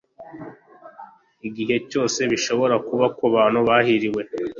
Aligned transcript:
Igihe 1.47 1.75
cyose 1.89 2.19
bishobora 2.31 2.75
kuba 2.87 3.05
kubantu 3.17 3.59
bahiriwe 3.67 4.21